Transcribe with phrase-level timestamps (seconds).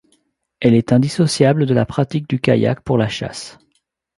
[0.61, 3.59] Elle est indissociable de la pratique du kayak pour la chasse.